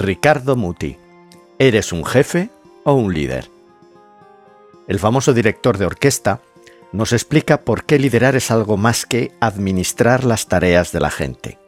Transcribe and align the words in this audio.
Ricardo 0.00 0.54
Muti. 0.54 0.96
¿Eres 1.58 1.92
un 1.92 2.04
jefe 2.04 2.50
o 2.84 2.92
un 2.92 3.12
líder? 3.12 3.50
El 4.86 5.00
famoso 5.00 5.34
director 5.34 5.76
de 5.76 5.86
orquesta 5.86 6.40
nos 6.92 7.12
explica 7.12 7.62
por 7.62 7.82
qué 7.82 7.98
liderar 7.98 8.36
es 8.36 8.52
algo 8.52 8.76
más 8.76 9.06
que 9.06 9.32
administrar 9.40 10.22
las 10.22 10.46
tareas 10.46 10.92
de 10.92 11.00
la 11.00 11.10
gente. 11.10 11.58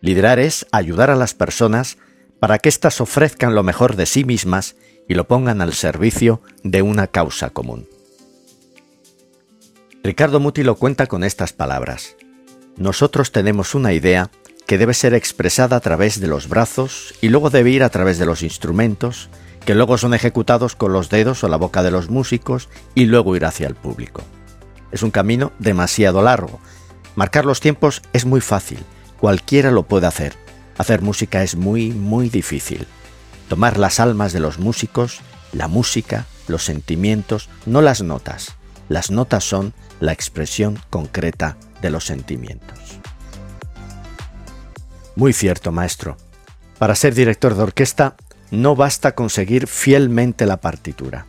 Liderar 0.00 0.38
es 0.38 0.66
ayudar 0.70 1.10
a 1.10 1.16
las 1.16 1.34
personas 1.34 1.98
para 2.38 2.60
que 2.60 2.68
éstas 2.68 3.00
ofrezcan 3.00 3.56
lo 3.56 3.64
mejor 3.64 3.96
de 3.96 4.06
sí 4.06 4.24
mismas 4.24 4.76
y 5.08 5.14
lo 5.14 5.26
pongan 5.26 5.62
al 5.62 5.72
servicio 5.72 6.40
de 6.62 6.82
una 6.82 7.08
causa 7.08 7.50
común. 7.50 7.88
Ricardo 10.08 10.40
Muti 10.40 10.62
lo 10.62 10.76
cuenta 10.76 11.06
con 11.06 11.22
estas 11.22 11.52
palabras. 11.52 12.16
Nosotros 12.78 13.30
tenemos 13.30 13.74
una 13.74 13.92
idea 13.92 14.30
que 14.66 14.78
debe 14.78 14.94
ser 14.94 15.12
expresada 15.12 15.76
a 15.76 15.80
través 15.80 16.18
de 16.18 16.28
los 16.28 16.48
brazos 16.48 17.12
y 17.20 17.28
luego 17.28 17.50
debe 17.50 17.72
ir 17.72 17.82
a 17.82 17.90
través 17.90 18.18
de 18.18 18.24
los 18.24 18.42
instrumentos, 18.42 19.28
que 19.66 19.74
luego 19.74 19.98
son 19.98 20.14
ejecutados 20.14 20.76
con 20.76 20.94
los 20.94 21.10
dedos 21.10 21.44
o 21.44 21.48
la 21.48 21.58
boca 21.58 21.82
de 21.82 21.90
los 21.90 22.08
músicos 22.08 22.70
y 22.94 23.04
luego 23.04 23.36
ir 23.36 23.44
hacia 23.44 23.66
el 23.66 23.74
público. 23.74 24.22
Es 24.92 25.02
un 25.02 25.10
camino 25.10 25.52
demasiado 25.58 26.22
largo. 26.22 26.58
Marcar 27.14 27.44
los 27.44 27.60
tiempos 27.60 28.00
es 28.14 28.24
muy 28.24 28.40
fácil, 28.40 28.78
cualquiera 29.20 29.70
lo 29.70 29.82
puede 29.82 30.06
hacer. 30.06 30.36
Hacer 30.78 31.02
música 31.02 31.42
es 31.42 31.54
muy, 31.54 31.90
muy 31.90 32.30
difícil. 32.30 32.86
Tomar 33.50 33.76
las 33.76 34.00
almas 34.00 34.32
de 34.32 34.40
los 34.40 34.58
músicos, 34.58 35.20
la 35.52 35.68
música, 35.68 36.24
los 36.46 36.64
sentimientos, 36.64 37.50
no 37.66 37.82
las 37.82 38.00
notas. 38.00 38.57
Las 38.88 39.10
notas 39.10 39.44
son 39.44 39.74
la 40.00 40.12
expresión 40.12 40.78
concreta 40.90 41.56
de 41.82 41.90
los 41.90 42.04
sentimientos. 42.04 42.78
Muy 45.16 45.32
cierto, 45.32 45.72
maestro. 45.72 46.16
Para 46.78 46.94
ser 46.94 47.14
director 47.14 47.54
de 47.54 47.62
orquesta 47.62 48.14
no 48.50 48.76
basta 48.76 49.14
con 49.14 49.30
seguir 49.30 49.66
fielmente 49.66 50.46
la 50.46 50.58
partitura. 50.58 51.26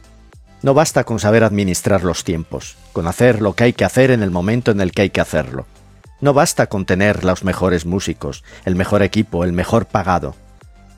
No 0.61 0.73
basta 0.73 1.03
con 1.03 1.19
saber 1.19 1.43
administrar 1.43 2.03
los 2.03 2.23
tiempos, 2.23 2.77
con 2.93 3.07
hacer 3.07 3.41
lo 3.41 3.53
que 3.55 3.65
hay 3.65 3.73
que 3.73 3.85
hacer 3.85 4.11
en 4.11 4.23
el 4.23 4.31
momento 4.31 4.71
en 4.71 4.81
el 4.81 4.91
que 4.91 5.03
hay 5.03 5.09
que 5.09 5.21
hacerlo. 5.21 5.65
No 6.21 6.33
basta 6.33 6.67
con 6.67 6.85
tener 6.85 7.23
los 7.23 7.43
mejores 7.43 7.85
músicos, 7.85 8.43
el 8.65 8.75
mejor 8.75 9.01
equipo, 9.01 9.43
el 9.43 9.53
mejor 9.53 9.85
pagado. 9.85 10.35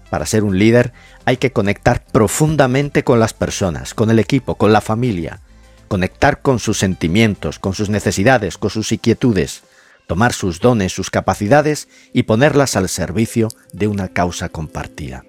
Para 0.09 0.25
ser 0.25 0.43
un 0.43 0.57
líder 0.57 0.93
hay 1.25 1.37
que 1.37 1.51
conectar 1.51 2.03
profundamente 2.03 3.03
con 3.03 3.19
las 3.19 3.33
personas, 3.33 3.93
con 3.93 4.09
el 4.09 4.19
equipo, 4.19 4.55
con 4.55 4.73
la 4.73 4.81
familia, 4.81 5.39
conectar 5.91 6.41
con 6.41 6.59
sus 6.59 6.79
sentimientos, 6.79 7.59
con 7.59 7.73
sus 7.73 7.89
necesidades, 7.89 8.57
con 8.57 8.69
sus 8.69 8.93
inquietudes, 8.93 9.63
tomar 10.07 10.31
sus 10.31 10.61
dones, 10.61 10.93
sus 10.93 11.09
capacidades 11.09 11.89
y 12.13 12.23
ponerlas 12.23 12.77
al 12.77 12.87
servicio 12.87 13.49
de 13.73 13.87
una 13.87 14.07
causa 14.07 14.47
compartida. 14.47 15.25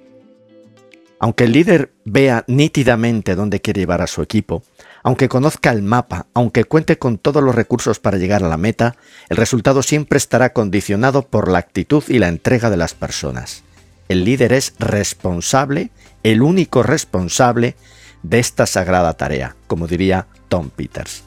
Aunque 1.19 1.43
el 1.43 1.53
líder 1.53 1.91
vea 2.05 2.45
nítidamente 2.47 3.35
dónde 3.35 3.61
quiere 3.61 3.81
llevar 3.81 4.03
a 4.03 4.07
su 4.07 4.23
equipo, 4.23 4.63
aunque 5.03 5.29
conozca 5.29 5.73
el 5.73 5.83
mapa, 5.83 6.27
aunque 6.33 6.63
cuente 6.63 6.97
con 6.97 7.19
todos 7.19 7.43
los 7.43 7.57
recursos 7.57 7.99
para 7.99 8.19
llegar 8.19 8.45
a 8.45 8.49
la 8.49 8.57
meta, 8.57 8.95
el 9.31 9.39
resultado 9.39 9.83
siempre 9.83 10.17
estará 10.17 10.53
condicionado 10.53 11.27
por 11.27 11.51
la 11.51 11.59
actitud 11.59 12.05
y 12.07 12.21
la 12.21 12.29
entrega 12.29 12.71
de 12.71 12.77
las 12.77 12.95
personas. 12.95 13.65
El 14.09 14.25
líder 14.25 14.53
es 14.53 14.75
responsable, 14.79 15.91
el 16.23 16.41
único 16.41 16.85
responsable 16.85 17.75
de 18.23 18.39
esta 18.39 18.67
sagrada 18.67 19.15
tarea, 19.15 19.57
como 19.67 19.89
diría 19.89 20.29
Tom 20.53 20.69
Peters. 20.69 21.23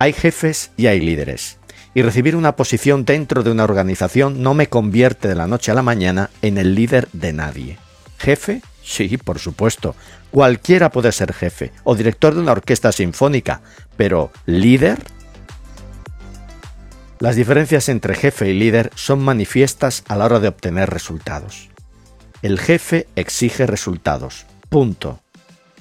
Hay 0.00 0.12
jefes 0.12 0.72
y 0.76 0.88
hay 0.88 0.98
líderes, 0.98 1.60
y 1.94 2.02
recibir 2.02 2.34
una 2.34 2.56
posición 2.56 3.04
dentro 3.04 3.44
de 3.44 3.52
una 3.52 3.62
organización 3.62 4.42
no 4.42 4.54
me 4.54 4.66
convierte 4.66 5.28
de 5.28 5.36
la 5.36 5.46
noche 5.46 5.70
a 5.70 5.74
la 5.74 5.84
mañana 5.84 6.30
en 6.42 6.58
el 6.58 6.74
líder 6.74 7.08
de 7.12 7.32
nadie. 7.32 7.78
¿Jefe? 8.18 8.60
Sí, 8.82 9.18
por 9.18 9.38
supuesto. 9.38 9.94
Cualquiera 10.32 10.90
puede 10.90 11.12
ser 11.12 11.32
jefe 11.32 11.70
o 11.84 11.94
director 11.94 12.34
de 12.34 12.40
una 12.40 12.50
orquesta 12.50 12.90
sinfónica, 12.90 13.60
pero 13.96 14.32
¿líder? 14.44 14.98
Las 17.20 17.36
diferencias 17.36 17.88
entre 17.88 18.16
jefe 18.16 18.50
y 18.50 18.58
líder 18.58 18.90
son 18.96 19.20
manifiestas 19.20 20.02
a 20.08 20.16
la 20.16 20.24
hora 20.24 20.40
de 20.40 20.48
obtener 20.48 20.90
resultados. 20.90 21.68
El 22.42 22.58
jefe 22.58 23.06
exige 23.14 23.64
resultados, 23.68 24.44
Punto. 24.68 25.20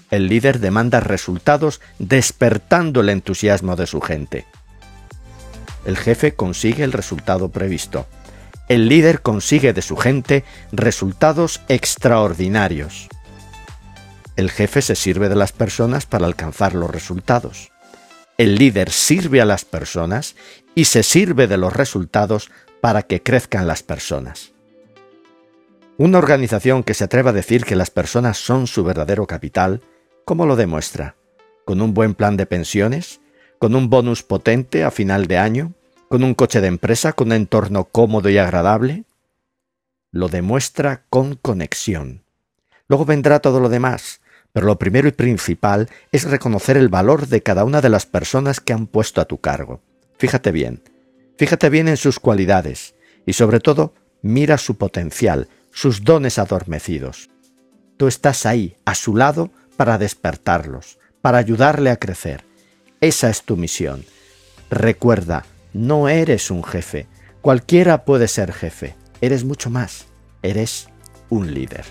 El 0.09 0.27
líder 0.27 0.59
demanda 0.59 0.99
resultados 0.99 1.81
despertando 1.99 3.01
el 3.01 3.09
entusiasmo 3.09 3.75
de 3.75 3.87
su 3.87 3.99
gente. 3.99 4.45
El 5.85 5.97
jefe 5.97 6.33
consigue 6.33 6.83
el 6.83 6.93
resultado 6.93 7.49
previsto. 7.49 8.07
El 8.69 8.89
líder 8.89 9.21
consigue 9.21 9.73
de 9.73 9.81
su 9.81 9.97
gente 9.97 10.43
resultados 10.71 11.61
extraordinarios. 11.67 13.07
El 14.35 14.51
jefe 14.51 14.81
se 14.81 14.95
sirve 14.95 15.29
de 15.29 15.35
las 15.35 15.51
personas 15.51 16.05
para 16.05 16.25
alcanzar 16.25 16.75
los 16.75 16.91
resultados. 16.91 17.71
El 18.37 18.55
líder 18.55 18.91
sirve 18.91 19.41
a 19.41 19.45
las 19.45 19.65
personas 19.65 20.35
y 20.75 20.85
se 20.85 21.03
sirve 21.03 21.47
de 21.47 21.57
los 21.57 21.73
resultados 21.73 22.51
para 22.81 23.01
que 23.01 23.23
crezcan 23.23 23.67
las 23.67 23.83
personas. 23.83 24.53
Una 25.97 26.19
organización 26.19 26.83
que 26.83 26.93
se 26.93 27.05
atreva 27.05 27.31
a 27.31 27.33
decir 27.33 27.65
que 27.65 27.75
las 27.75 27.89
personas 27.89 28.37
son 28.37 28.67
su 28.67 28.83
verdadero 28.83 29.25
capital, 29.25 29.81
¿cómo 30.27 30.45
lo 30.45 30.57
demuestra? 30.57 31.15
¿Con 31.63 31.79
un 31.81 31.93
buen 31.93 32.13
plan 32.13 32.35
de 32.35 32.45
pensiones? 32.45 33.21
¿Con 33.59 33.75
un 33.75 33.89
bonus 33.89 34.23
potente 34.23 34.83
a 34.83 34.91
final 34.91 35.25
de 35.27 35.37
año? 35.37 35.73
¿Con 36.09 36.21
un 36.21 36.33
coche 36.33 36.59
de 36.59 36.67
empresa? 36.67 37.13
¿Con 37.13 37.29
un 37.29 37.33
entorno 37.33 37.85
cómodo 37.85 38.29
y 38.29 38.37
agradable? 38.37 39.05
Lo 40.11 40.27
demuestra 40.27 41.05
con 41.09 41.35
conexión. 41.35 42.23
Luego 42.89 43.05
vendrá 43.05 43.39
todo 43.39 43.61
lo 43.61 43.69
demás, 43.69 44.19
pero 44.51 44.67
lo 44.67 44.77
primero 44.77 45.07
y 45.07 45.13
principal 45.13 45.89
es 46.11 46.25
reconocer 46.25 46.75
el 46.75 46.89
valor 46.89 47.27
de 47.27 47.41
cada 47.41 47.63
una 47.63 47.79
de 47.79 47.87
las 47.87 48.05
personas 48.05 48.59
que 48.59 48.73
han 48.73 48.85
puesto 48.87 49.21
a 49.21 49.25
tu 49.25 49.39
cargo. 49.39 49.79
Fíjate 50.17 50.51
bien, 50.51 50.83
fíjate 51.37 51.69
bien 51.69 51.87
en 51.87 51.95
sus 51.95 52.19
cualidades 52.19 52.95
y 53.25 53.31
sobre 53.31 53.61
todo 53.61 53.93
mira 54.21 54.57
su 54.57 54.75
potencial, 54.75 55.47
sus 55.71 56.03
dones 56.03 56.37
adormecidos. 56.37 57.29
Tú 57.95 58.07
estás 58.07 58.45
ahí, 58.45 58.75
a 58.83 58.93
su 58.93 59.15
lado, 59.15 59.51
para 59.77 59.97
despertarlos, 59.97 60.99
para 61.21 61.37
ayudarle 61.37 61.91
a 61.91 61.97
crecer. 61.97 62.43
Esa 62.99 63.29
es 63.29 63.43
tu 63.43 63.55
misión. 63.55 64.03
Recuerda, 64.69 65.45
no 65.73 66.09
eres 66.09 66.51
un 66.51 66.63
jefe. 66.63 67.07
Cualquiera 67.41 68.03
puede 68.03 68.27
ser 68.27 68.51
jefe. 68.51 68.95
Eres 69.21 69.43
mucho 69.43 69.69
más. 69.69 70.07
Eres 70.41 70.89
un 71.29 71.53
líder. 71.53 71.85